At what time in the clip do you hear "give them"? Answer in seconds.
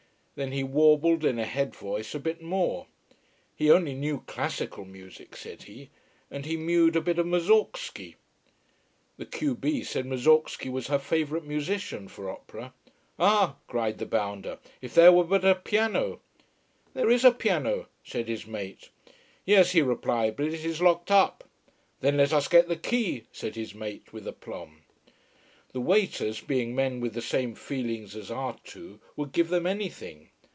29.31-29.65